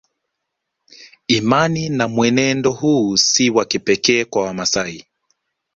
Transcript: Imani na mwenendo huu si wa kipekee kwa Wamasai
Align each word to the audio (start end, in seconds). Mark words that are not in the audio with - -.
Imani 1.27 1.89
na 1.89 2.07
mwenendo 2.07 2.71
huu 2.71 3.17
si 3.17 3.49
wa 3.49 3.65
kipekee 3.65 4.25
kwa 4.25 4.43
Wamasai 4.45 5.05